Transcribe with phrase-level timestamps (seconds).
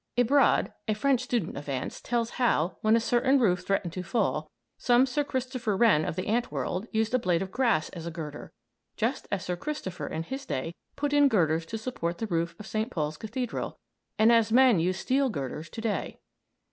[0.17, 4.49] Ebrard, a French student of ants, tells how, when a certain roof threatened to fall,
[4.79, 8.09] some Sir Christopher Wren of the ant world used a blade of grass as a
[8.09, 8.51] girder,
[8.97, 12.65] just as Sir Christopher in his day put in girders to support the roof of
[12.65, 13.77] Saint Paul's Cathedral,
[14.17, 16.19] and as men use steel girders to day.